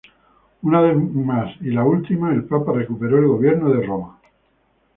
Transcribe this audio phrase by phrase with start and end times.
[0.63, 4.17] Una vez más -y la última- el Papa recuperó el gobierno de Roma.